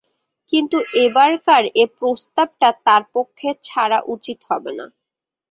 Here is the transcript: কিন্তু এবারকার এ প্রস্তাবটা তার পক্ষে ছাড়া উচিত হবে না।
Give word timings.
কিন্তু 0.49 0.77
এবারকার 1.03 1.63
এ 1.75 1.93
প্রস্তাবটা 1.97 2.69
তার 2.85 3.03
পক্ষে 3.13 3.49
ছাড়া 3.63 3.99
উচিত 4.13 4.39
হবে 4.49 4.71
না। 4.79 4.85